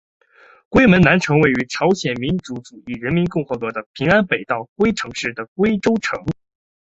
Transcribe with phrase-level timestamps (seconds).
[0.69, 6.25] 龟城南门位于朝鲜民主主义人民共和国的平安北道龟城市的龟州城。